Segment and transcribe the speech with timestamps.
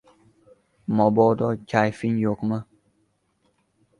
[0.99, 2.61] —Mabodo kayfing yo‘qmi?